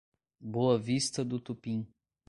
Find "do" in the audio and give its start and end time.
1.23-1.39